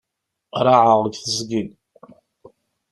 [0.65, 1.63] Raεeɣ deg teẓgi.